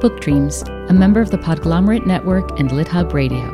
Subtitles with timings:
[0.00, 3.44] Book Dreams, a member of the Podglomerate Network and LitHub Radio.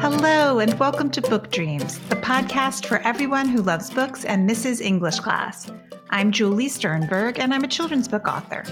[0.00, 4.80] Hello, and welcome to Book Dreams, the podcast for everyone who loves books and misses
[4.80, 5.70] English class.
[6.10, 8.64] I'm Julie Sternberg, and I'm a children's book author.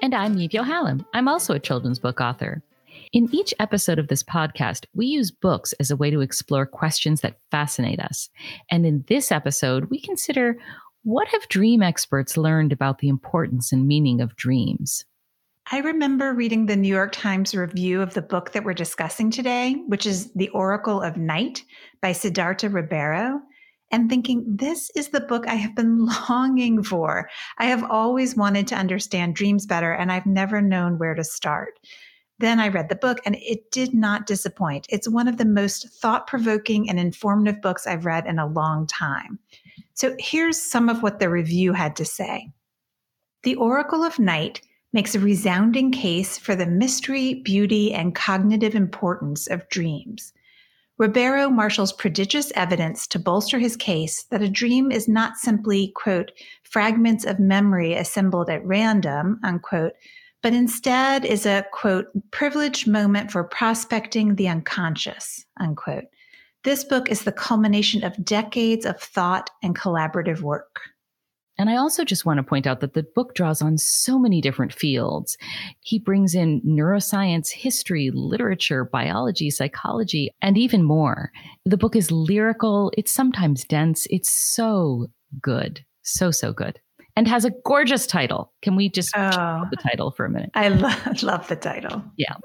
[0.00, 1.04] And I'm Yvio Hallam.
[1.12, 2.62] I'm also a children's book author.
[3.12, 7.22] In each episode of this podcast, we use books as a way to explore questions
[7.22, 8.28] that fascinate us.
[8.70, 10.58] And in this episode, we consider
[11.04, 15.04] what have dream experts learned about the importance and meaning of dreams?
[15.70, 19.76] I remember reading the New York Times review of the book that we're discussing today,
[19.86, 21.64] which is The Oracle of Night
[22.02, 23.40] by Sidarta Ribeiro,
[23.90, 27.30] and thinking, this is the book I have been longing for.
[27.58, 31.78] I have always wanted to understand dreams better, and I've never known where to start.
[32.40, 34.86] Then I read the book and it did not disappoint.
[34.90, 38.86] It's one of the most thought provoking and informative books I've read in a long
[38.86, 39.38] time.
[39.94, 42.52] So here's some of what the review had to say
[43.42, 44.60] The Oracle of Night
[44.92, 50.32] makes a resounding case for the mystery, beauty, and cognitive importance of dreams.
[50.98, 56.32] Ribeiro marshals prodigious evidence to bolster his case that a dream is not simply, quote,
[56.64, 59.92] fragments of memory assembled at random, unquote,
[60.42, 66.04] but instead is a quote, privileged moment for prospecting the unconscious, unquote.
[66.64, 70.80] This book is the culmination of decades of thought and collaborative work.
[71.60, 74.40] And I also just want to point out that the book draws on so many
[74.40, 75.36] different fields.
[75.80, 81.32] He brings in neuroscience, history, literature, biology, psychology, and even more.
[81.64, 85.08] The book is lyrical, it's sometimes dense, it's so
[85.42, 85.84] good.
[86.02, 86.80] So, so good
[87.18, 88.52] and has a gorgeous title.
[88.62, 90.50] Can we just oh, the title for a minute?
[90.54, 90.88] I lo-
[91.22, 92.00] love the title.
[92.16, 92.36] Yeah.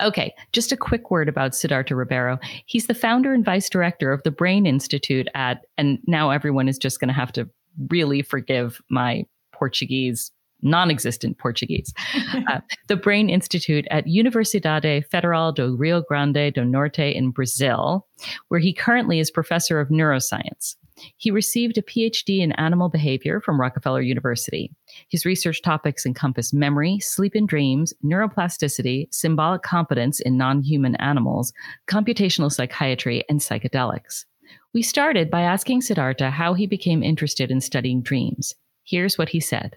[0.00, 0.32] Okay.
[0.52, 2.38] Just a quick word about Sidarta Ribeiro.
[2.66, 6.78] He's the founder and vice director of the Brain Institute at, and now everyone is
[6.78, 7.50] just going to have to
[7.88, 10.30] really forgive my Portuguese
[10.62, 11.92] non-existent Portuguese.
[12.48, 18.06] uh, the Brain Institute at Universidade Federal do Rio Grande do Norte in Brazil,
[18.46, 20.76] where he currently is professor of neuroscience.
[21.16, 24.70] He received a PhD in animal behavior from Rockefeller University.
[25.08, 31.52] His research topics encompass memory, sleep and dreams, neuroplasticity, symbolic competence in non human animals,
[31.88, 34.24] computational psychiatry, and psychedelics.
[34.72, 38.54] We started by asking Sidarta how he became interested in studying dreams.
[38.84, 39.76] Here's what he said.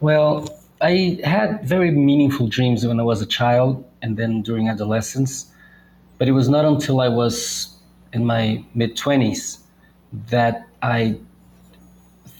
[0.00, 0.48] Well,
[0.80, 5.50] I had very meaningful dreams when I was a child and then during adolescence,
[6.18, 7.75] but it was not until I was
[8.12, 9.58] in my mid 20s
[10.30, 11.18] that I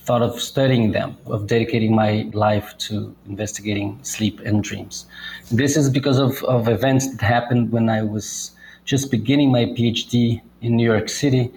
[0.06, 5.06] thought of studying them, of dedicating my life to investigating sleep and dreams.
[5.50, 8.52] This is because of, of events that happened when I was
[8.84, 11.52] just beginning my PhD in New York City,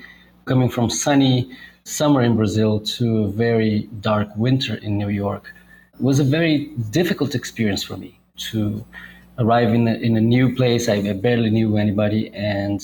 [0.46, 5.54] coming from sunny summer in Brazil to a very dark winter in New York.
[5.94, 8.84] It was a very difficult experience for me to
[9.40, 10.88] arrive in a, in a new place.
[10.90, 12.80] I barely knew anybody and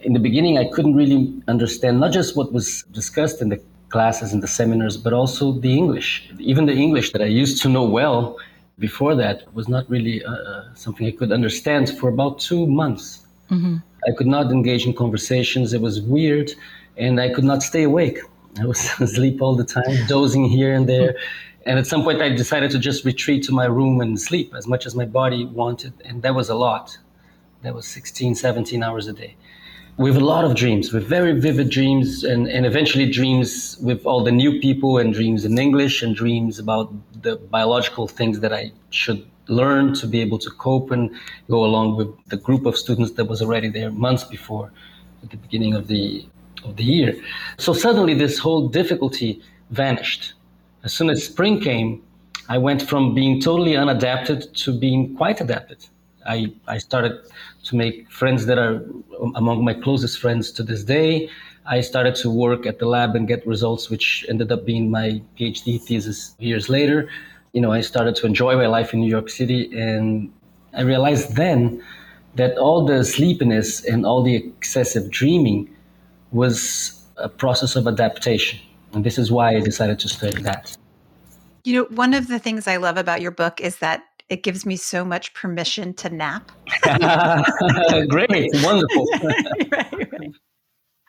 [0.00, 4.32] in the beginning, I couldn't really understand not just what was discussed in the classes
[4.32, 6.30] and the seminars, but also the English.
[6.38, 8.36] Even the English that I used to know well
[8.78, 13.26] before that was not really uh, uh, something I could understand for about two months.
[13.50, 13.76] Mm-hmm.
[14.08, 15.72] I could not engage in conversations.
[15.72, 16.52] It was weird,
[16.96, 18.18] and I could not stay awake.
[18.60, 21.16] I was asleep all the time, dozing here and there.
[21.66, 24.66] And at some point, I decided to just retreat to my room and sleep as
[24.66, 25.92] much as my body wanted.
[26.04, 26.96] And that was a lot.
[27.62, 29.36] That was 16, 17 hours a day
[29.96, 34.22] with a lot of dreams, with very vivid dreams, and, and eventually dreams with all
[34.22, 38.72] the new people, and dreams in English, and dreams about the biological things that I
[38.90, 41.14] should learn to be able to cope and
[41.48, 44.72] go along with the group of students that was already there months before
[45.22, 46.26] at the beginning of the
[46.64, 47.16] of the year.
[47.58, 49.40] So suddenly this whole difficulty
[49.70, 50.34] vanished.
[50.86, 52.00] As soon as spring came,
[52.48, 55.84] I went from being totally unadapted to being quite adapted.
[56.24, 57.14] I, I started
[57.64, 58.84] to make friends that are
[59.34, 61.28] among my closest friends to this day.
[61.66, 65.20] I started to work at the lab and get results, which ended up being my
[65.36, 67.08] PhD thesis years later.
[67.52, 70.32] You know, I started to enjoy my life in New York City, and
[70.72, 71.82] I realized then
[72.36, 75.68] that all the sleepiness and all the excessive dreaming
[76.30, 78.60] was a process of adaptation.
[78.96, 80.74] And this is why I decided to study that.
[81.64, 84.64] You know, one of the things I love about your book is that it gives
[84.64, 86.50] me so much permission to nap.
[88.08, 89.06] Great, wonderful.
[89.70, 90.32] right, right.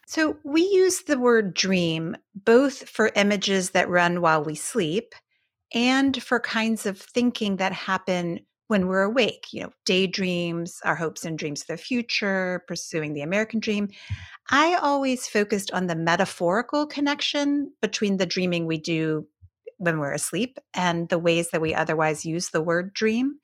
[0.05, 5.15] So we use the word dream both for images that run while we sleep
[5.73, 11.23] and for kinds of thinking that happen when we're awake, you know, daydreams, our hopes
[11.23, 13.89] and dreams for the future, pursuing the American dream.
[14.49, 19.27] I always focused on the metaphorical connection between the dreaming we do
[19.77, 23.35] when we're asleep and the ways that we otherwise use the word dream.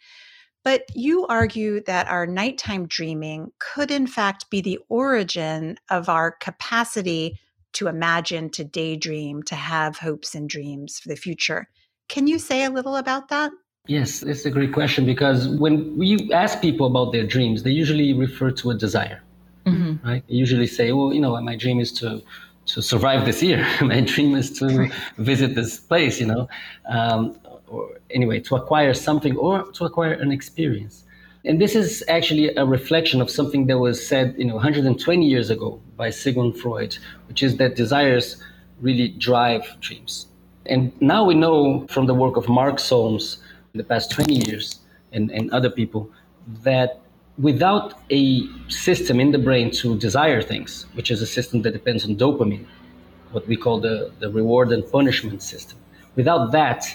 [0.64, 6.32] But you argue that our nighttime dreaming could, in fact, be the origin of our
[6.32, 7.40] capacity
[7.74, 11.68] to imagine, to daydream, to have hopes and dreams for the future.
[12.08, 13.52] Can you say a little about that?
[13.88, 18.14] Yes, it's a great question because when we ask people about their dreams, they usually
[18.14, 19.22] refer to a desire,
[19.66, 20.08] mm-hmm.
[20.08, 20.24] right?
[20.30, 22.24] They usually say, "Well, you know, my dream is to
[22.68, 23.68] to survive this year.
[23.82, 26.48] my dream is to visit this place, you know,
[26.88, 27.38] um,
[27.68, 31.04] or anyway, to acquire something or to acquire an experience."
[31.44, 35.50] And this is actually a reflection of something that was said, you know, 120 years
[35.50, 36.98] ago by Sigmund Freud,
[37.28, 38.42] which is that desires
[38.80, 40.28] really drive dreams.
[40.68, 43.40] And now we know from the work of Mark Solms
[43.74, 44.82] in the past 20 years
[45.14, 46.08] and, and other people
[46.62, 47.00] that
[47.40, 52.06] without a system in the brain to desire things, which is a system that depends
[52.06, 52.68] on dopamine,
[53.32, 55.80] what we call the, the reward and punishment system,
[56.16, 56.86] without that,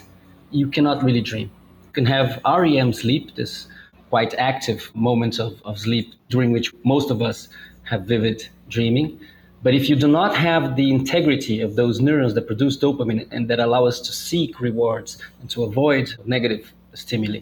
[0.53, 1.51] you cannot really dream.
[1.87, 3.67] You can have REM sleep, this
[4.09, 7.49] quite active moments of, of sleep during which most of us
[7.83, 9.19] have vivid dreaming.
[9.63, 13.49] But if you do not have the integrity of those neurons that produce dopamine and
[13.49, 17.41] that allow us to seek rewards and to avoid negative stimuli,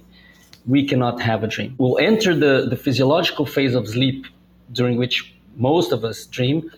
[0.67, 1.75] we cannot have a dream.
[1.79, 4.27] We'll enter the, the physiological phase of sleep
[4.73, 6.71] during which most of us dream,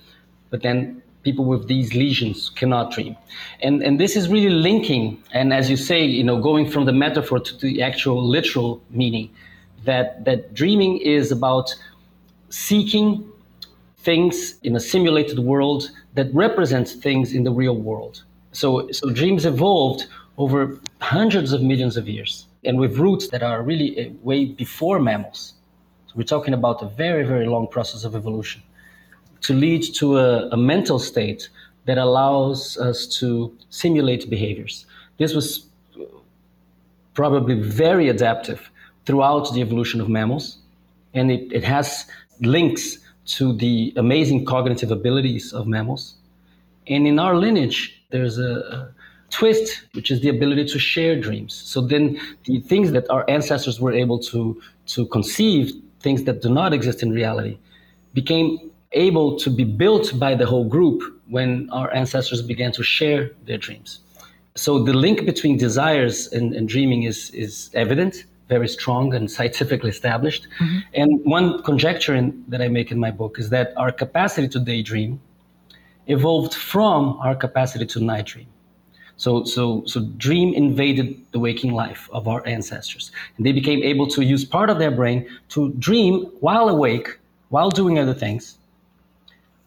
[0.50, 3.16] but then people with these lesions cannot dream.
[3.60, 6.92] And, and this is really linking, and as you say, you know, going from the
[6.92, 9.30] metaphor to the actual literal meaning,
[9.84, 11.74] that, that dreaming is about
[12.50, 13.30] seeking
[13.98, 18.22] things in a simulated world that represents things in the real world.
[18.52, 20.06] So, so dreams evolved
[20.38, 25.00] over hundreds of millions of years and with roots that are really uh, way before
[25.00, 25.54] mammals.
[26.06, 28.62] So we're talking about a very, very long process of evolution
[29.42, 31.48] to lead to a, a mental state
[31.86, 34.86] that allows us to simulate behaviors.
[35.18, 35.66] This was
[35.98, 36.04] uh,
[37.14, 38.70] probably very adaptive
[39.06, 40.58] throughout the evolution of mammals,
[41.14, 42.06] and it, it has
[42.40, 42.98] links
[43.28, 46.14] to the amazing cognitive abilities of mammals.
[46.86, 48.92] And in our lineage, there's a,
[49.30, 51.54] twist, which is the ability to share dreams.
[51.54, 56.48] So then the things that our ancestors were able to, to conceive, things that do
[56.48, 57.58] not exist in reality,
[58.14, 63.30] became able to be built by the whole group when our ancestors began to share
[63.44, 64.00] their dreams.
[64.54, 69.90] So the link between desires and, and dreaming is, is evident very strong and scientifically
[69.90, 70.48] established.
[70.58, 70.78] Mm-hmm.
[70.94, 74.58] And one conjecture in, that I make in my book is that our capacity to
[74.58, 75.20] daydream
[76.06, 78.46] evolved from our capacity to night dream.
[79.16, 83.10] So, so, so dream invaded the waking life of our ancestors.
[83.36, 87.18] And they became able to use part of their brain to dream while awake,
[87.48, 88.58] while doing other things.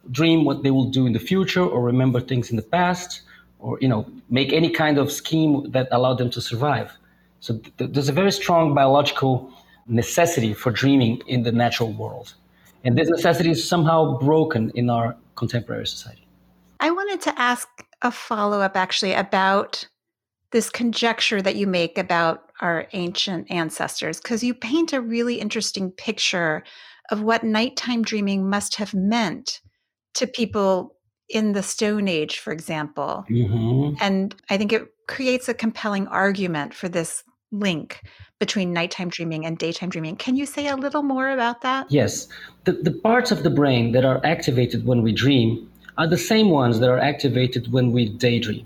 [0.09, 3.21] Dream what they will do in the future or remember things in the past
[3.59, 6.97] or, you know, make any kind of scheme that allowed them to survive.
[7.41, 9.51] So th- there's a very strong biological
[9.87, 12.33] necessity for dreaming in the natural world.
[12.83, 16.25] And this necessity is somehow broken in our contemporary society.
[16.79, 17.67] I wanted to ask
[18.01, 19.87] a follow up actually about
[20.51, 25.91] this conjecture that you make about our ancient ancestors, because you paint a really interesting
[25.91, 26.63] picture
[27.09, 29.61] of what nighttime dreaming must have meant
[30.13, 30.95] to people
[31.29, 33.23] in the Stone Age, for example.
[33.29, 33.95] Mm-hmm.
[34.01, 38.01] And I think it creates a compelling argument for this link
[38.39, 40.15] between nighttime dreaming and daytime dreaming.
[40.15, 41.91] Can you say a little more about that?
[41.91, 42.27] Yes.
[42.63, 46.49] The, the parts of the brain that are activated when we dream are the same
[46.49, 48.65] ones that are activated when we daydream.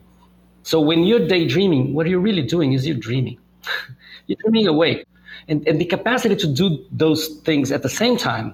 [0.64, 3.38] So when you're daydreaming, what you're really doing is you're dreaming.
[4.28, 5.06] you're dreaming awake.
[5.48, 8.54] And, and the capacity to do those things at the same time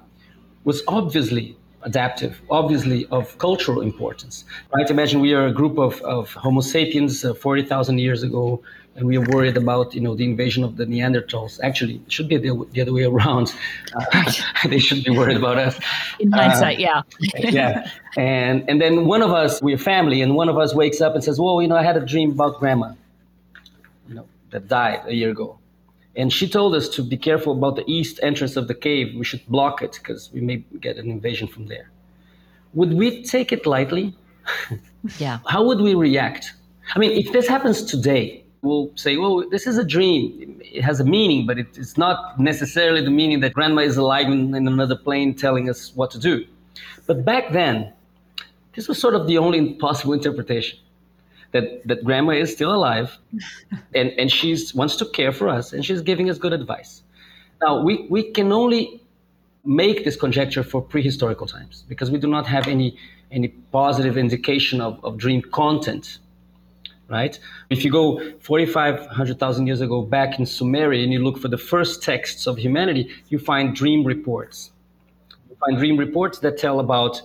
[0.64, 4.44] was obviously adaptive, obviously of cultural importance.
[4.74, 4.88] Right?
[4.90, 8.62] Imagine we are a group of, of Homo sapiens uh, 40,000 years ago
[8.96, 11.58] and we are worried about you know the invasion of the Neanderthals.
[11.62, 13.54] Actually, it should be the, the other way around.
[13.94, 15.78] Uh, they should be worried about us.
[16.18, 17.02] In hindsight, uh, yeah,
[17.50, 17.90] yeah.
[18.16, 21.22] And and then one of us, we're family, and one of us wakes up and
[21.22, 22.94] says, "Well, you know, I had a dream about grandma,
[24.08, 25.58] you know, that died a year ago."
[26.14, 29.14] And she told us to be careful about the east entrance of the cave.
[29.16, 31.90] We should block it because we may get an invasion from there.
[32.74, 34.14] Would we take it lightly?
[35.18, 35.40] Yeah.
[35.48, 36.54] How would we react?
[36.94, 40.60] I mean, if this happens today, we'll say, well, this is a dream.
[40.64, 44.54] It has a meaning, but it's not necessarily the meaning that grandma is alive in,
[44.54, 46.46] in another plane telling us what to do.
[47.08, 47.92] But back then,
[48.74, 50.78] this was sort of the only possible interpretation
[51.52, 53.16] that, that grandma is still alive
[53.94, 57.02] and, and she wants to care for us and she's giving us good advice.
[57.62, 59.00] Now, we, we can only
[59.64, 62.96] make this conjecture for prehistorical times because we do not have any,
[63.30, 66.18] any positive indication of, of dream content,
[67.08, 67.38] right?
[67.70, 72.02] If you go 4,500,000 years ago back in Sumeria and you look for the first
[72.02, 74.72] texts of humanity, you find dream reports.
[75.48, 77.22] You find dream reports that tell about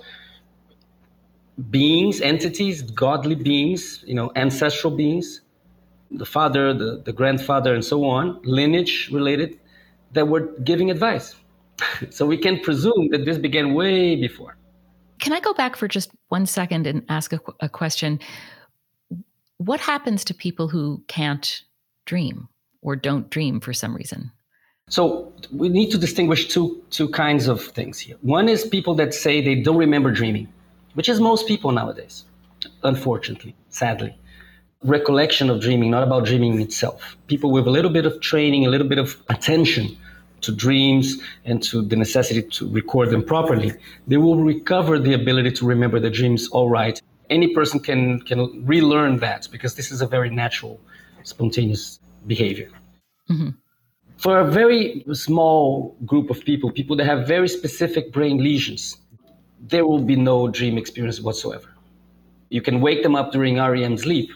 [1.70, 5.42] beings, entities, godly beings, you know, ancestral beings,
[6.12, 9.60] the father, the, the grandfather, and so on, lineage related,
[10.14, 11.36] that were giving advice.
[12.10, 14.58] so we can presume that this began way before.
[15.20, 18.20] Can I go back for just one second and ask a, a question?
[19.58, 21.64] What happens to people who can't
[22.06, 22.50] dream
[22.82, 24.32] or don't dream for some reason?
[24.90, 28.16] So we need to distinguish two two kinds of things here.
[28.22, 30.48] One is people that say they don't remember dreaming
[30.98, 32.26] which is most people nowadays,
[32.82, 34.18] unfortunately, sadly.
[34.84, 37.16] Recollection of dreaming, not about dreaming itself.
[37.28, 39.96] People with a little bit of training, a little bit of attention
[40.42, 43.74] to dreams and to the necessity to record them properly,
[44.08, 47.00] they will recover the ability to remember the dreams all right.
[47.30, 50.80] Any person can, can relearn that because this is a very natural,
[51.22, 52.70] spontaneous behavior.
[53.30, 53.50] Mm-hmm.
[54.18, 58.98] For a very small group of people, people that have very specific brain lesions,
[59.60, 61.70] there will be no dream experience whatsoever.
[62.50, 64.32] You can wake them up during REM sleep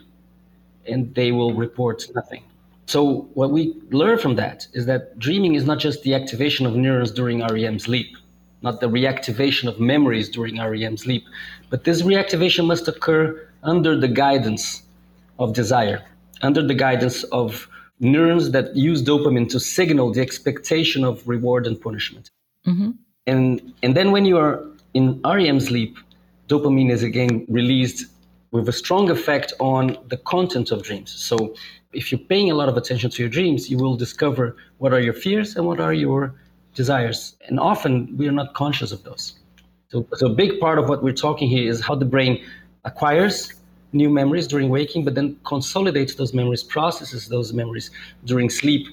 [0.85, 2.43] and they will report nothing.
[2.87, 6.75] So, what we learn from that is that dreaming is not just the activation of
[6.75, 8.17] neurons during REM sleep,
[8.61, 11.23] not the reactivation of memories during REM sleep,
[11.69, 14.83] but this reactivation must occur under the guidance
[15.39, 16.03] of desire,
[16.41, 17.67] under the guidance of
[17.99, 22.29] neurons that use dopamine to signal the expectation of reward and punishment.
[22.67, 22.91] Mm-hmm.
[23.27, 25.97] And, and then when you are in REM sleep,
[26.47, 28.05] dopamine is again released
[28.51, 31.11] with a strong effect on the content of dreams.
[31.11, 31.55] So
[31.93, 34.99] if you're paying a lot of attention to your dreams, you will discover what are
[34.99, 36.35] your fears and what are your
[36.75, 37.35] desires.
[37.47, 39.35] And often we are not conscious of those.
[39.89, 42.43] So, so a big part of what we're talking here is how the brain
[42.85, 43.53] acquires
[43.93, 47.91] new memories during waking, but then consolidates those memories, processes those memories
[48.25, 48.87] during sleep,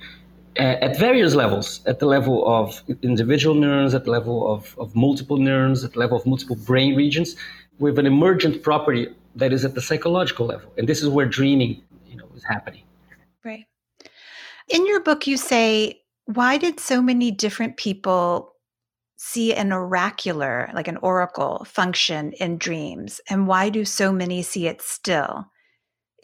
[0.58, 4.92] Uh, at various levels at the level of individual neurons, at the level of, of
[4.96, 7.36] multiple neurons, at the level of multiple brain regions,
[7.78, 10.72] with an emergent property that is at the psychological level.
[10.76, 12.82] And this is where dreaming you know, is happening.
[13.44, 13.66] Right.
[14.68, 18.52] In your book, you say, why did so many different people
[19.16, 23.20] see an oracular, like an oracle, function in dreams?
[23.30, 25.46] And why do so many see it still?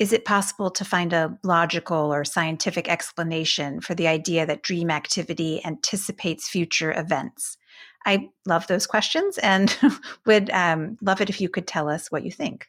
[0.01, 4.91] Is it possible to find a logical or scientific explanation for the idea that dream
[4.91, 7.57] activity anticipates future events?
[8.05, 9.77] I love those questions and
[10.27, 12.67] would um, love it if you could tell us what you think.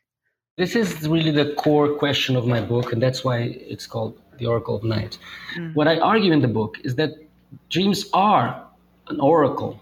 [0.58, 4.46] This is really the core question of my book, and that's why it's called The
[4.46, 5.17] Oracle of Night.
[5.58, 5.75] Mm.
[5.75, 7.12] What I argue in the book is that
[7.70, 8.65] dreams are
[9.08, 9.82] an oracle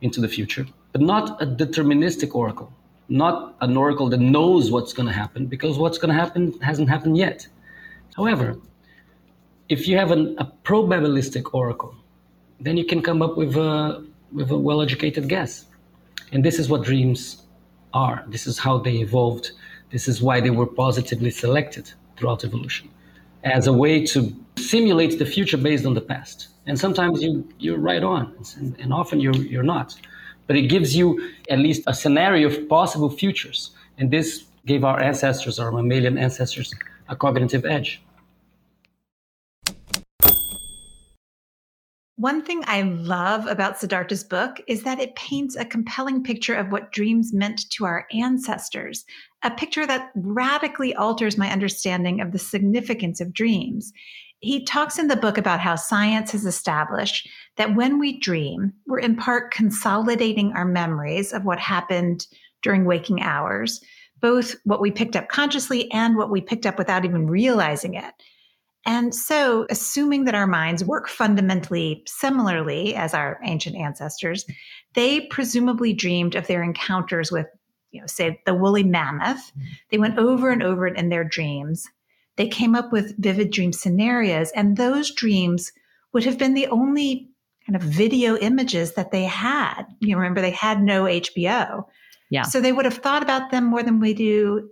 [0.00, 2.72] into the future, but not a deterministic oracle
[3.12, 6.88] not an oracle that knows what's going to happen because what's going to happen hasn't
[6.88, 7.46] happened yet.
[8.16, 8.56] However,
[9.68, 11.94] if you have an, a probabilistic oracle,
[12.58, 15.66] then you can come up with a, with a well educated guess.
[16.32, 17.42] And this is what dreams
[17.92, 18.24] are.
[18.28, 19.52] This is how they evolved.
[19.90, 22.88] This is why they were positively selected throughout evolution
[23.44, 26.48] as a way to simulate the future based on the past.
[26.66, 29.96] And sometimes you, you're right on, and, and often you're, you're not
[30.46, 33.70] but it gives you at least a scenario of possible futures.
[33.98, 36.72] And this gave our ancestors, our mammalian ancestors,
[37.08, 38.02] a cognitive edge.
[42.16, 46.70] One thing I love about Sidarta's book is that it paints a compelling picture of
[46.70, 49.04] what dreams meant to our ancestors,
[49.42, 53.92] a picture that radically alters my understanding of the significance of dreams
[54.42, 58.98] he talks in the book about how science has established that when we dream, we're
[58.98, 62.26] in part consolidating our memories of what happened
[62.60, 63.80] during waking hours,
[64.20, 68.12] both what we picked up consciously and what we picked up without even realizing it.
[68.84, 74.44] And so, assuming that our minds work fundamentally similarly as our ancient ancestors,
[74.94, 77.46] they presumably dreamed of their encounters with,
[77.92, 79.52] you know, say the woolly mammoth.
[79.92, 81.88] They went over and over it in their dreams
[82.42, 85.70] they came up with vivid dream scenarios, and those dreams
[86.12, 87.30] would have been the only
[87.64, 89.84] kind of video images that they had.
[90.00, 91.84] You remember they had no HBO.
[92.30, 92.42] Yeah.
[92.42, 94.70] So they would have thought about them more than we do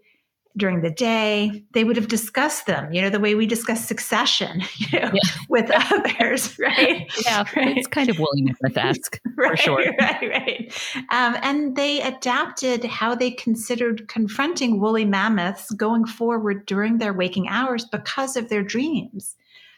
[0.61, 1.65] during the day.
[1.73, 5.31] They would have discussed them, you know, the way we discuss succession, you know, yeah.
[5.49, 7.11] with others, right?
[7.25, 7.77] Yeah, right.
[7.77, 9.85] it's kind of William Smith-esque right, for sure.
[9.99, 10.73] Right, right.
[11.11, 17.49] Um, and they adapted how they considered confronting woolly mammoths going forward during their waking
[17.49, 19.35] hours because of their dreams.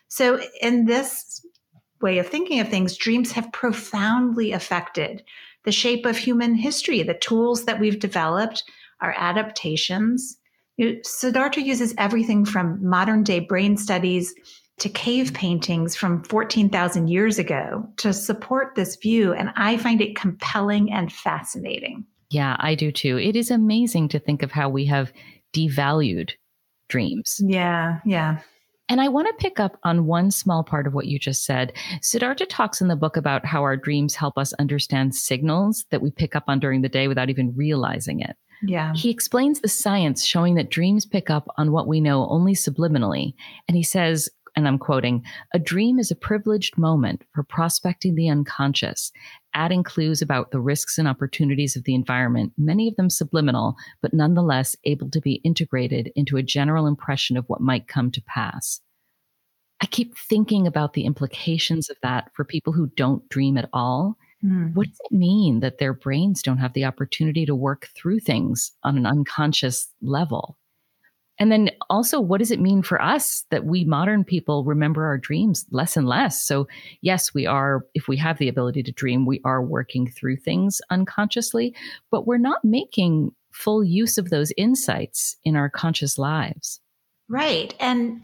[0.08, 1.46] So in this
[2.02, 5.22] way of thinking of things, dreams have profoundly affected
[5.64, 8.64] the shape of human history, the tools that we've developed,
[9.00, 10.38] our adaptations.
[10.80, 14.34] Sidarta uses everything from modern day brain studies
[14.78, 19.32] to cave paintings from 14,000 years ago to support this view.
[19.32, 22.04] And I find it compelling and fascinating.
[22.30, 23.18] Yeah, I do too.
[23.18, 25.12] It is amazing to think of how we have
[25.54, 26.30] devalued
[26.88, 27.40] dreams.
[27.44, 28.38] Yeah, yeah.
[28.88, 31.72] And I want to pick up on one small part of what you just said.
[32.00, 36.10] Sidarta talks in the book about how our dreams help us understand signals that we
[36.10, 38.36] pick up on during the day without even realizing it.
[38.62, 38.92] Yeah.
[38.94, 43.34] He explains the science showing that dreams pick up on what we know only subliminally.
[43.68, 48.28] And he says, and I'm quoting, a dream is a privileged moment for prospecting the
[48.28, 49.10] unconscious,
[49.54, 54.12] adding clues about the risks and opportunities of the environment, many of them subliminal, but
[54.12, 58.80] nonetheless able to be integrated into a general impression of what might come to pass.
[59.80, 64.16] I keep thinking about the implications of that for people who don't dream at all.
[64.44, 64.74] Mm.
[64.74, 68.72] What does it mean that their brains don't have the opportunity to work through things
[68.82, 70.56] on an unconscious level?
[71.38, 75.18] And then also, what does it mean for us that we modern people remember our
[75.18, 76.42] dreams less and less?
[76.42, 76.68] So,
[77.00, 80.80] yes, we are, if we have the ability to dream, we are working through things
[80.90, 81.74] unconsciously,
[82.10, 86.80] but we're not making full use of those insights in our conscious lives.
[87.28, 87.74] Right.
[87.80, 88.22] And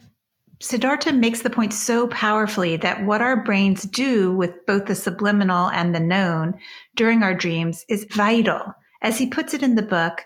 [0.60, 5.70] Sidarta makes the point so powerfully that what our brains do with both the subliminal
[5.70, 6.54] and the known
[6.96, 8.74] during our dreams is vital.
[9.00, 10.24] As he puts it in the book,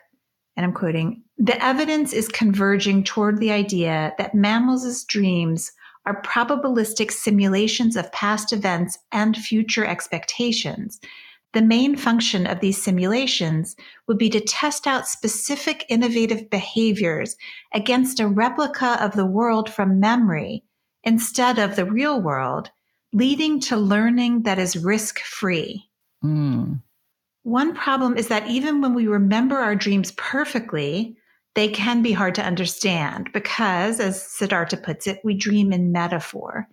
[0.56, 5.70] and I'm quoting, the evidence is converging toward the idea that mammals' dreams
[6.06, 10.98] are probabilistic simulations of past events and future expectations.
[11.52, 13.76] The main function of these simulations
[14.09, 17.37] would be to test out specific innovative behaviors
[17.75, 20.64] against a replica of the world from memory
[21.04, 22.71] instead of the real world,
[23.12, 25.90] leading to learning that is risk free.
[26.25, 26.80] Mm.
[27.42, 31.16] One problem is that even when we remember our dreams perfectly,
[31.55, 36.66] they can be hard to understand because, as Sidarta puts it, we dream in metaphor.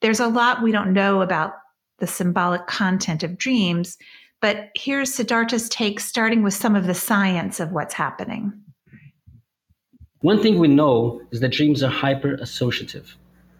[0.00, 1.52] There's a lot we don't know about
[1.98, 3.96] the symbolic content of dreams,
[4.40, 8.52] but here's Sidarta's take, starting with some of the science of what's happening.
[10.20, 13.16] One thing we know is that dreams are hyper associative.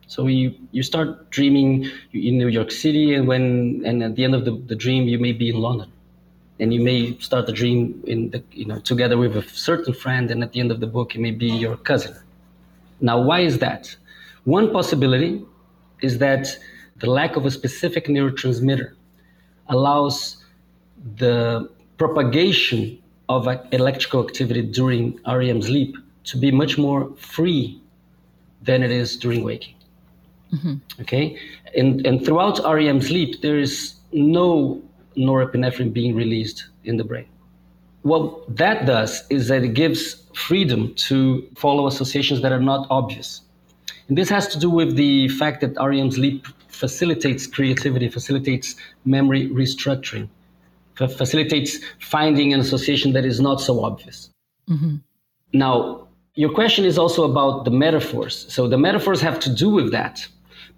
[0.06, 4.34] So you, you start dreaming in New York City, and when and at the end
[4.34, 5.90] of the, the dream, you may be in London
[6.58, 10.30] and you may start a dream in the you know together with a certain friend
[10.30, 12.14] and at the end of the book it may be your cousin
[13.00, 13.94] now why is that
[14.44, 15.44] one possibility
[16.00, 16.56] is that
[16.96, 18.92] the lack of a specific neurotransmitter
[19.68, 20.44] allows
[21.16, 27.80] the propagation of electrical activity during REM sleep to be much more free
[28.62, 29.74] than it is during waking.
[30.52, 31.02] Mm-hmm.
[31.02, 31.38] Okay,
[31.76, 34.80] and and throughout REM sleep, there is no
[35.16, 37.26] norepinephrine being released in the brain.
[38.02, 43.40] What that does is that it gives freedom to follow associations that are not obvious.
[44.08, 49.48] And this has to do with the fact that REM sleep facilitates creativity, facilitates memory
[49.48, 50.28] restructuring,
[50.96, 54.30] facilitates finding an association that is not so obvious.
[54.68, 54.96] Mm-hmm.
[55.52, 58.46] Now, your question is also about the metaphors.
[58.52, 60.26] So the metaphors have to do with that.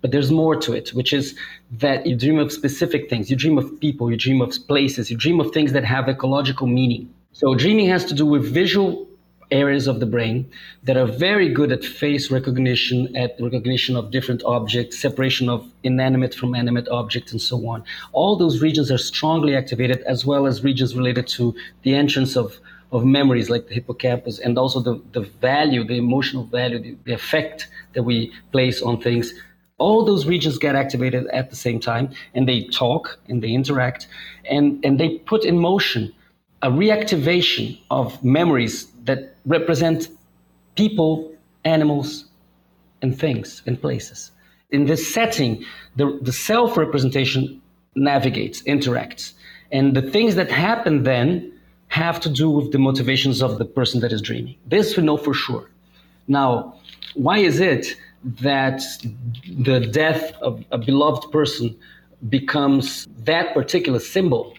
[0.00, 1.36] But there's more to it, which is
[1.72, 3.30] that you dream of specific things.
[3.30, 6.68] You dream of people, you dream of places, you dream of things that have ecological
[6.68, 7.12] meaning.
[7.32, 9.07] So dreaming has to do with visual
[9.50, 10.50] areas of the brain
[10.82, 16.34] that are very good at face recognition, at recognition of different objects, separation of inanimate
[16.34, 17.84] from animate objects, and so on.
[18.12, 22.58] All those regions are strongly activated, as well as regions related to the entrance of,
[22.92, 27.12] of memories like the hippocampus, and also the, the value, the emotional value, the, the
[27.12, 29.32] effect that we place on things
[29.78, 34.08] all those regions get activated at the same time and they talk and they interact
[34.50, 36.12] and, and they put in motion
[36.62, 40.08] a reactivation of memories that represent
[40.76, 42.26] people, animals,
[43.02, 44.30] and things and places.
[44.70, 45.64] In this setting,
[45.96, 47.60] the, the self representation
[47.94, 49.32] navigates, interacts.
[49.72, 51.52] And the things that happen then
[51.88, 54.56] have to do with the motivations of the person that is dreaming.
[54.66, 55.68] This we know for sure.
[56.28, 56.74] Now,
[57.14, 58.82] why is it that
[59.58, 61.76] the death of a beloved person
[62.28, 64.54] becomes that particular symbol.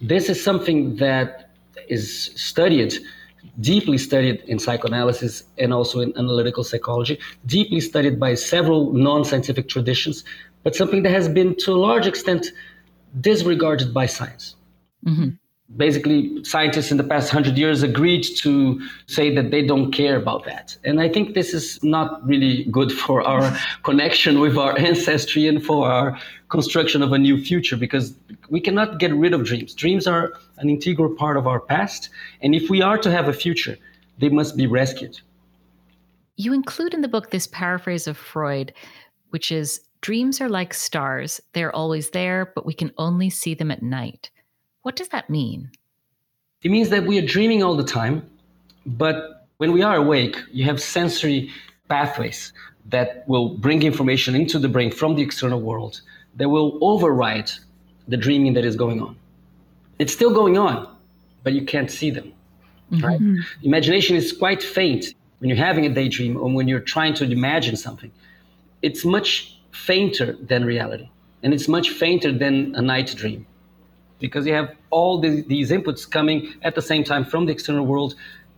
[0.00, 1.50] This is something that
[1.88, 2.94] is studied,
[3.60, 9.68] deeply studied in psychoanalysis and also in analytical psychology, deeply studied by several non scientific
[9.68, 10.24] traditions,
[10.62, 12.46] but something that has been to a large extent
[13.20, 14.56] disregarded by science.
[15.04, 15.30] Mm-hmm.
[15.76, 20.44] basically scientists in the past 100 years agreed to say that they don't care about
[20.44, 25.48] that and i think this is not really good for our connection with our ancestry
[25.48, 26.16] and for our
[26.50, 28.14] construction of a new future because
[28.48, 32.54] we cannot get rid of dreams dreams are an integral part of our past and
[32.54, 33.76] if we are to have a future
[34.18, 35.20] they must be rescued
[36.36, 38.72] you include in the book this paraphrase of freud
[39.30, 43.70] which is dreams are like stars they're always there but we can only see them
[43.70, 44.30] at night
[44.82, 45.70] what does that mean?
[46.62, 48.28] It means that we are dreaming all the time,
[48.84, 51.50] but when we are awake, you have sensory
[51.88, 52.52] pathways
[52.86, 56.00] that will bring information into the brain from the external world
[56.36, 57.50] that will override
[58.08, 59.16] the dreaming that is going on.
[59.98, 60.88] It's still going on,
[61.42, 62.32] but you can't see them.
[62.90, 63.04] Mm-hmm.
[63.04, 63.20] Right?
[63.62, 67.76] Imagination is quite faint when you're having a daydream or when you're trying to imagine
[67.76, 68.12] something.
[68.82, 71.08] It's much fainter than reality,
[71.42, 73.46] and it's much fainter than a night dream
[74.22, 77.84] because you have all the, these inputs coming at the same time from the external
[77.84, 78.14] world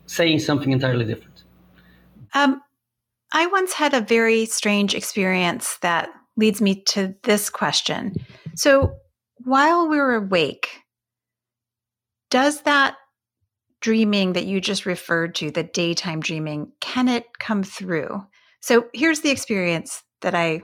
[0.06, 1.42] saying something entirely different.
[2.34, 2.60] Um,
[3.32, 8.14] I once had a very strange experience that leads me to this question.
[8.54, 8.96] So,
[9.38, 10.83] while we are awake,
[12.34, 12.96] does that
[13.80, 18.26] dreaming that you just referred to, the daytime dreaming, can it come through?
[18.58, 20.62] So, here's the experience that I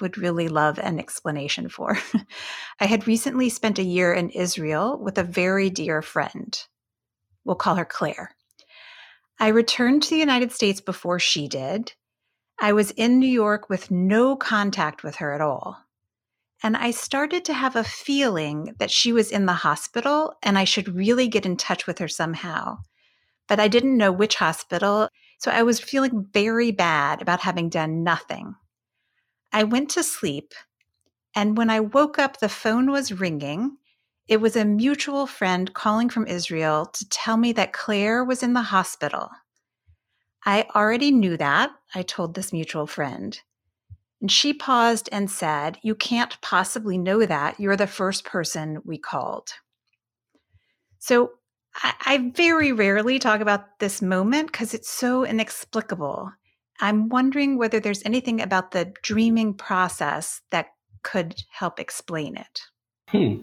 [0.00, 1.98] would really love an explanation for.
[2.80, 6.56] I had recently spent a year in Israel with a very dear friend.
[7.44, 8.30] We'll call her Claire.
[9.40, 11.94] I returned to the United States before she did.
[12.60, 15.78] I was in New York with no contact with her at all.
[16.62, 20.64] And I started to have a feeling that she was in the hospital and I
[20.64, 22.78] should really get in touch with her somehow.
[23.46, 25.08] But I didn't know which hospital.
[25.38, 28.56] So I was feeling very bad about having done nothing.
[29.52, 30.52] I went to sleep,
[31.34, 33.78] and when I woke up, the phone was ringing.
[34.26, 38.52] It was a mutual friend calling from Israel to tell me that Claire was in
[38.52, 39.30] the hospital.
[40.44, 43.40] I already knew that, I told this mutual friend.
[44.20, 47.60] And she paused and said, You can't possibly know that.
[47.60, 49.48] You're the first person we called.
[50.98, 51.32] So
[51.74, 56.32] I, I very rarely talk about this moment because it's so inexplicable.
[56.80, 60.66] I'm wondering whether there's anything about the dreaming process that
[61.02, 62.60] could help explain it.
[63.08, 63.36] Hmm.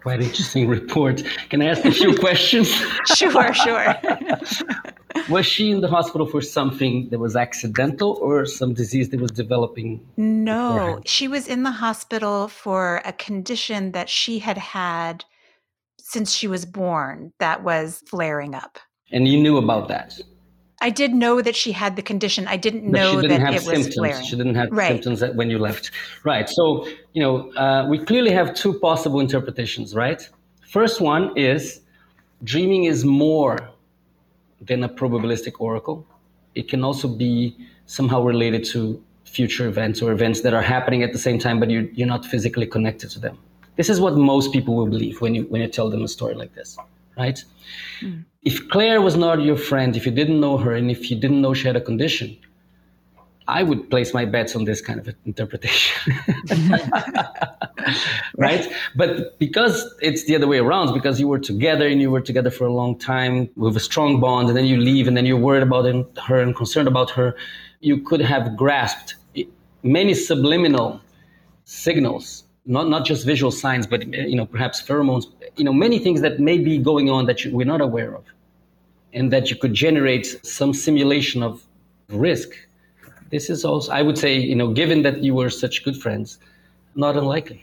[0.00, 1.22] Quite interesting report.
[1.50, 2.68] Can I ask a few questions?
[3.14, 3.94] sure, sure.
[5.28, 9.30] was she in the hospital for something that was accidental or some disease that was
[9.30, 10.06] developing?
[10.16, 11.08] No, beforehand?
[11.08, 15.24] she was in the hospital for a condition that she had had
[15.98, 18.78] since she was born that was flaring up.
[19.10, 20.18] And you knew about that?
[20.80, 22.48] I did know that she had the condition.
[22.48, 23.86] I didn't but know didn't that it symptoms.
[23.86, 24.24] was flaring.
[24.24, 24.88] She didn't have right.
[24.88, 25.92] symptoms when you left.
[26.24, 26.48] Right.
[26.48, 30.28] So, you know, uh, we clearly have two possible interpretations, right?
[30.68, 31.80] First one is
[32.42, 33.71] dreaming is more
[34.66, 36.06] than a probabilistic oracle.
[36.54, 41.12] It can also be somehow related to future events or events that are happening at
[41.12, 43.38] the same time, but you're, you're not physically connected to them.
[43.76, 46.34] This is what most people will believe when you, when you tell them a story
[46.34, 46.76] like this,
[47.16, 47.42] right?
[48.00, 51.16] Mm if Claire was not your friend, if you didn't know her, and if you
[51.18, 52.36] didn't know she had a condition,
[53.48, 56.14] I would place my bets on this kind of interpretation.
[58.36, 58.66] right?
[58.94, 62.50] But because it's the other way around, because you were together and you were together
[62.50, 65.38] for a long time with a strong bond, and then you leave and then you're
[65.38, 65.84] worried about
[66.18, 67.34] her and concerned about her,
[67.80, 69.16] you could have grasped
[69.82, 71.00] many subliminal
[71.64, 75.26] signals, not, not just visual signs, but you know, perhaps pheromones,
[75.56, 78.24] you know, many things that may be going on that you, we're not aware of
[79.12, 81.64] and that you could generate some simulation of
[82.08, 82.50] risk.
[83.32, 86.38] This is also, I would say, you know, given that you were such good friends,
[86.94, 87.62] not unlikely.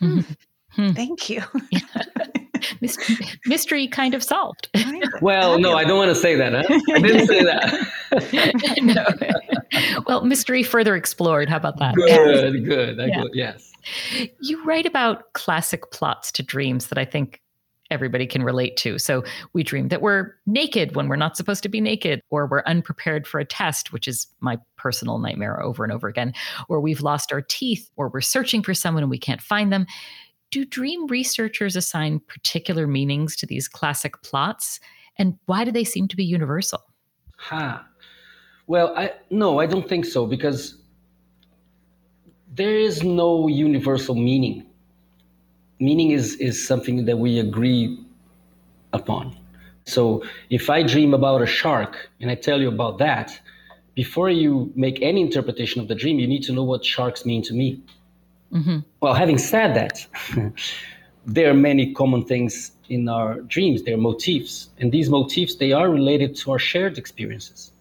[0.00, 0.92] mm-hmm.
[0.92, 1.42] Thank you.
[3.46, 4.68] Mystery kind of solved.
[5.22, 6.52] Well, no, I don't want to say that.
[6.52, 6.80] Huh?
[6.94, 8.78] I didn't say that.
[8.82, 10.02] no.
[10.06, 11.48] Well, mystery further explored.
[11.48, 11.94] How about that?
[11.94, 12.98] Good, good.
[12.98, 13.24] Yeah.
[13.32, 13.72] yes.
[14.40, 17.40] You write about classic plots to dreams that I think
[17.90, 18.98] everybody can relate to.
[18.98, 22.62] So we dream that we're naked when we're not supposed to be naked, or we're
[22.64, 26.32] unprepared for a test, which is my personal nightmare over and over again,
[26.68, 29.86] or we've lost our teeth, or we're searching for someone and we can't find them.
[30.50, 34.80] Do dream researchers assign particular meanings to these classic plots?
[35.16, 36.82] And why do they seem to be universal?
[37.38, 37.58] Ha.
[37.58, 37.82] Huh.
[38.66, 40.78] Well, I, no, I don't think so because
[42.54, 44.66] there is no universal meaning
[45.78, 47.98] meaning is is something that we agree
[48.92, 49.36] upon.
[49.86, 53.38] So if I dream about a shark and I tell you about that,
[53.94, 57.42] before you make any interpretation of the dream, you need to know what sharks mean
[57.42, 57.80] to me.
[58.52, 58.78] Mm-hmm.
[59.00, 60.06] Well, having said that,
[61.26, 63.82] there are many common things in our dreams.
[63.82, 67.72] There are motifs, and these motifs they are related to our shared experiences.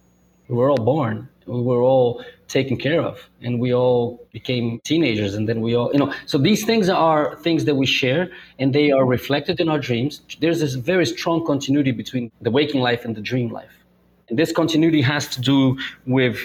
[0.47, 2.23] We were all born, we were all
[2.60, 6.13] taken care of, and we all became teenagers, and then we all, you know.
[6.32, 8.24] So these things are things that we share,
[8.60, 10.22] and they are reflected in our dreams.
[10.44, 13.76] There's this very strong continuity between the waking life and the dream life,
[14.30, 15.60] and this continuity has to do
[16.18, 16.38] with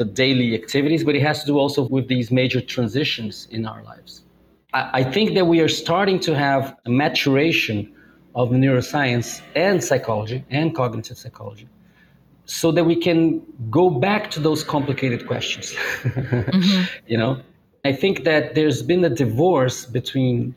[0.00, 3.82] the daily activities, but it has to do also with these major transitions in our
[3.92, 4.12] lives.
[4.74, 7.78] I, I think that we are starting to have a maturation
[8.34, 11.66] of neuroscience and psychology and cognitive psychology
[12.46, 15.72] so that we can go back to those complicated questions.
[16.02, 16.82] mm-hmm.
[17.06, 17.40] You know,
[17.84, 20.54] I think that there's been a divorce between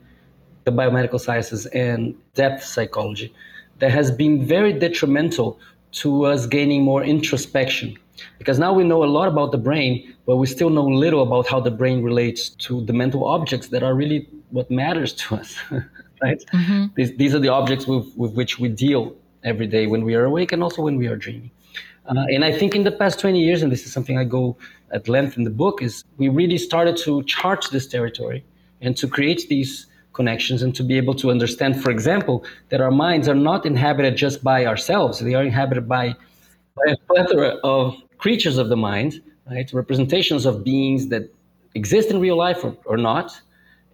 [0.64, 3.32] the biomedical sciences and depth psychology
[3.78, 5.58] that has been very detrimental
[5.92, 7.96] to us gaining more introspection
[8.38, 11.46] because now we know a lot about the brain, but we still know little about
[11.46, 15.56] how the brain relates to the mental objects that are really what matters to us,
[16.22, 16.44] right?
[16.52, 16.86] Mm-hmm.
[16.94, 20.24] These, these are the objects with, with which we deal every day when we are
[20.24, 21.50] awake and also when we are dreaming.
[22.06, 24.56] Uh, and I think in the past 20 years, and this is something I go
[24.90, 28.44] at length in the book, is we really started to chart this territory
[28.80, 32.90] and to create these connections and to be able to understand, for example, that our
[32.90, 35.20] minds are not inhabited just by ourselves.
[35.20, 36.14] They are inhabited by,
[36.76, 39.72] by a plethora of creatures of the mind, right?
[39.72, 41.32] Representations of beings that
[41.74, 43.40] exist in real life or, or not,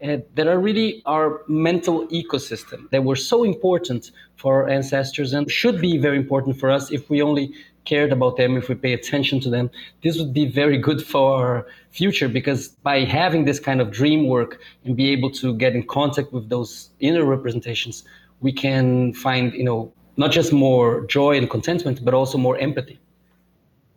[0.03, 5.51] uh, that are really our mental ecosystem that were so important for our ancestors and
[5.51, 7.55] should be very important for us if we only
[7.87, 9.71] cared about them, if we pay attention to them.
[10.03, 14.27] This would be very good for our future because by having this kind of dream
[14.27, 18.05] work and be able to get in contact with those inner representations,
[18.41, 22.99] we can find, you know, not just more joy and contentment, but also more empathy.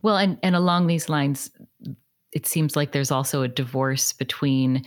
[0.01, 1.51] Well, and, and along these lines,
[2.31, 4.85] it seems like there's also a divorce between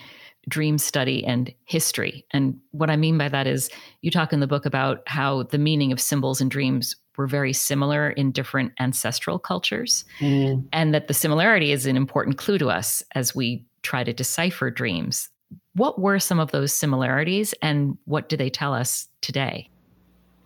[0.49, 2.25] dream study and history.
[2.33, 5.59] And what I mean by that is you talk in the book about how the
[5.59, 10.65] meaning of symbols and dreams were very similar in different ancestral cultures, mm.
[10.73, 14.71] and that the similarity is an important clue to us as we try to decipher
[14.71, 15.29] dreams.
[15.75, 19.69] What were some of those similarities, and what do they tell us today?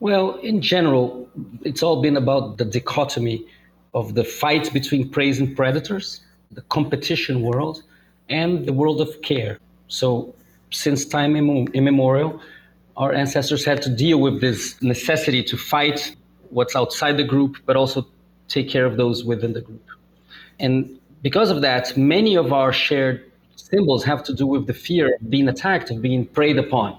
[0.01, 1.29] Well, in general,
[1.63, 3.47] it's all been about the dichotomy
[3.95, 7.83] of the fight between prey and predators, the competition world,
[8.29, 9.59] and the world of care.
[9.89, 10.35] So,
[10.71, 12.41] since time immemorial,
[12.97, 16.17] our ancestors had to deal with this necessity to fight
[16.57, 18.07] what's outside the group, but also
[18.49, 19.87] take care of those within the group.
[20.59, 25.17] And because of that, many of our shared symbols have to do with the fear
[25.17, 26.99] of being attacked, of being preyed upon,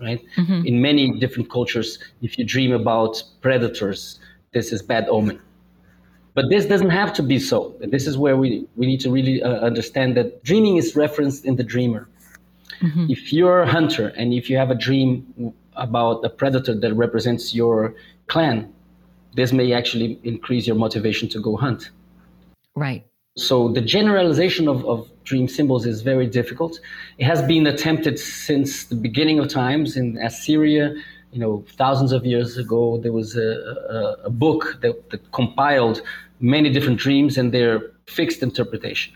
[0.00, 0.20] right?
[0.36, 0.66] Mm-hmm.
[0.66, 4.18] In many different cultures, if you dream about predators,
[4.52, 5.40] this is bad omen.
[6.34, 7.76] But this doesn't have to be so.
[7.80, 11.54] This is where we, we need to really uh, understand that dreaming is referenced in
[11.54, 12.08] the dreamer.
[12.82, 13.06] Mm-hmm.
[13.08, 17.54] If you're a hunter and if you have a dream about a predator that represents
[17.54, 17.94] your
[18.26, 18.72] clan,
[19.36, 21.90] this may actually increase your motivation to go hunt.
[22.74, 23.06] Right.
[23.36, 26.80] So the generalization of, of dream symbols is very difficult.
[27.18, 30.94] It has been attempted since the beginning of times in Assyria,
[31.32, 33.50] you know, thousands of years ago, there was a,
[33.96, 36.00] a, a book that, that, compiled
[36.40, 39.12] many different dreams and their fixed interpretation.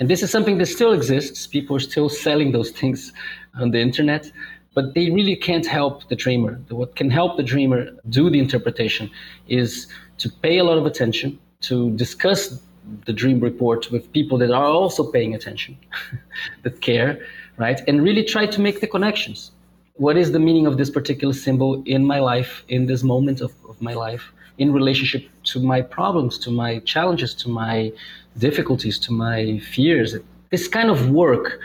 [0.00, 1.46] And this is something that still exists.
[1.46, 3.12] People are still selling those things
[3.60, 4.32] on the internet,
[4.74, 6.60] but they really can't help the dreamer.
[6.68, 9.10] What can help the dreamer do the interpretation
[9.48, 9.86] is
[10.18, 12.60] to pay a lot of attention, to discuss
[13.04, 15.76] the dream report with people that are also paying attention,
[16.62, 17.20] that care,
[17.56, 17.80] right?
[17.86, 19.52] And really try to make the connections.
[19.94, 23.52] What is the meaning of this particular symbol in my life, in this moment of,
[23.68, 24.32] of my life?
[24.60, 27.90] in relationship to my problems, to my challenges, to my
[28.36, 30.14] difficulties, to my fears.
[30.50, 31.58] This kind of work,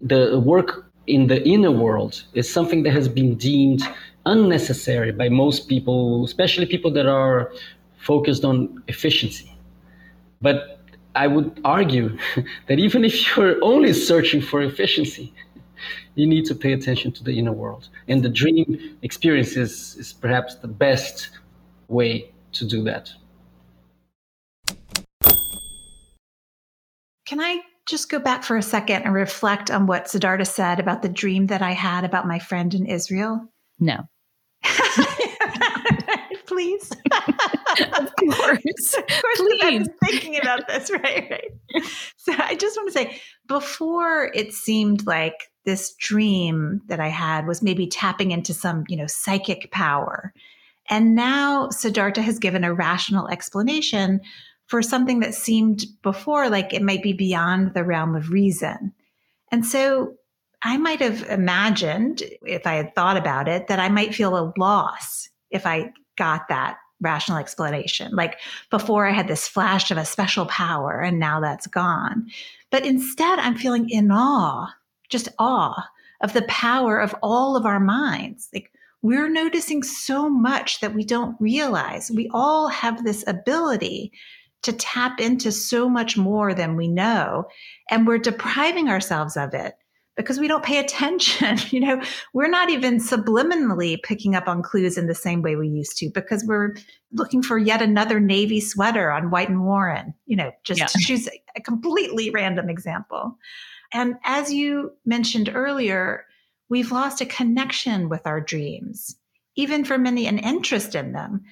[0.00, 3.82] the work in the inner world, is something that has been deemed
[4.26, 7.52] unnecessary by most people, especially people that are
[7.98, 9.52] focused on efficiency.
[10.40, 10.80] But
[11.14, 12.16] I would argue
[12.68, 15.32] that even if you're only searching for efficiency,
[16.14, 17.88] you need to pay attention to the inner world.
[18.08, 21.30] And the dream experience is, is perhaps the best
[21.88, 23.10] way to do that.
[27.26, 31.02] Can I just go back for a second and reflect on what Sidarta said about
[31.02, 33.48] the dream that I had about my friend in Israel?
[33.80, 34.08] No.
[36.46, 36.90] Please.
[37.12, 38.94] of course.
[38.94, 39.88] of course, Please.
[40.04, 41.28] thinking about this, right?
[41.30, 41.50] Right.
[42.16, 47.46] So I just want to say before it seemed like this dream that I had
[47.46, 50.32] was maybe tapping into some, you know, psychic power
[50.88, 54.20] and now Sidarta has given a rational explanation
[54.68, 58.92] for something that seemed before like it might be beyond the realm of reason.
[59.50, 60.14] And so
[60.62, 64.52] I might have imagined, if I had thought about it, that I might feel a
[64.56, 68.14] loss if I got that rational explanation.
[68.14, 68.38] Like
[68.70, 72.26] before, I had this flash of a special power, and now that's gone.
[72.70, 74.68] But instead, I'm feeling in awe,
[75.08, 75.88] just awe
[76.20, 78.48] of the power of all of our minds.
[78.52, 82.10] Like we're noticing so much that we don't realize.
[82.10, 84.12] We all have this ability
[84.62, 87.46] to tap into so much more than we know,
[87.90, 89.74] and we're depriving ourselves of it
[90.18, 91.56] because we don't pay attention.
[91.70, 92.02] you know,
[92.34, 96.10] we're not even subliminally picking up on clues in the same way we used to
[96.10, 96.74] because we're
[97.12, 100.86] looking for yet another navy sweater on White and Warren, you know, just yeah.
[100.86, 103.38] to choose a completely random example.
[103.94, 106.26] And as you mentioned earlier,
[106.68, 109.16] we've lost a connection with our dreams,
[109.56, 111.44] even for many, an interest in them.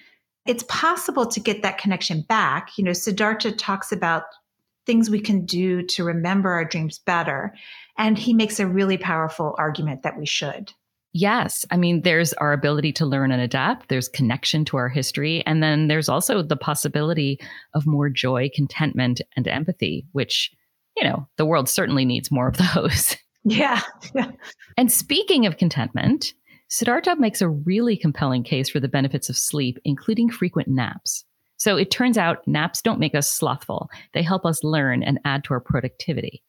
[0.47, 2.71] It's possible to get that connection back.
[2.77, 4.25] You know, Sidarta talks about
[4.87, 7.55] things we can do to remember our dreams better.
[7.99, 10.73] And he makes a really powerful argument that we should.
[11.13, 11.65] Yes.
[11.71, 15.43] I mean, there's our ability to learn and adapt, there's connection to our history.
[15.47, 17.41] And then there's also the possibility
[17.73, 20.53] of more joy, contentment, and empathy, which,
[20.95, 23.17] you know, the world certainly needs more of those.
[23.49, 23.81] Yeah.
[24.13, 24.33] yeah.
[24.77, 26.35] And speaking of contentment,
[26.69, 31.25] Sidarta makes a really compelling case for the benefits of sleep, including frequent naps.
[31.59, 33.89] So it turns out naps don't make us slothful.
[34.15, 36.43] They help us learn and add to our productivity.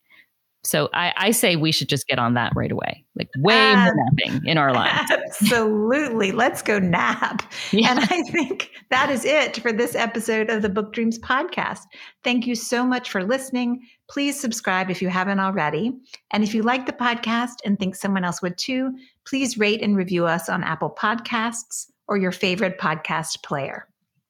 [0.63, 3.05] So I, I say we should just get on that right away.
[3.15, 5.09] Like way uh, more napping in our lives.
[5.11, 6.31] Absolutely.
[6.31, 7.43] Let's go nap.
[7.71, 7.91] Yeah.
[7.91, 11.81] And I think that is it for this episode of the Book Dreams podcast.
[12.23, 13.81] Thank you so much for listening.
[14.09, 15.93] Please subscribe if you haven't already.
[16.31, 18.93] And if you like the podcast and think someone else would too,
[19.25, 23.87] please rate and review us on Apple Podcasts or your favorite podcast player.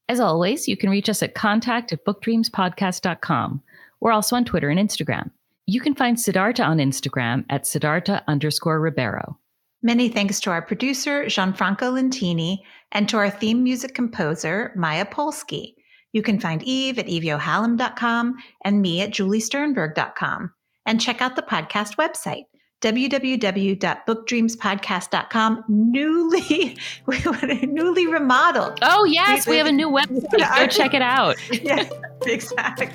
[0.10, 3.62] As always, you can reach us at contact at bookdreamspodcast.com.
[4.00, 5.32] We're also on Twitter and Instagram.
[5.70, 9.38] You can find Sidarta on Instagram at Sidarta underscore Ribeiro.
[9.84, 12.60] Many thanks to our producer, Gianfranco Lentini,
[12.94, 15.74] and to our theme music composer, Maya Polsky.
[16.14, 20.54] You can find Eve at eveyohalem.com and me at juliesternberg.com.
[20.86, 22.46] And check out the podcast website,
[22.82, 26.78] www.bookdreamspodcast.com newly
[27.68, 28.80] newly remodeled.
[28.84, 30.30] Oh yes we have a new website.
[30.58, 31.36] Go check it out.
[31.68, 31.92] Yes
[32.26, 32.90] exactly.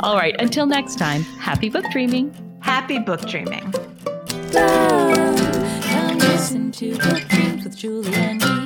[0.00, 2.32] All right until next time happy book dreaming.
[2.60, 3.70] Happy book dreaming.
[4.52, 8.63] Come listen to book dreams with julie and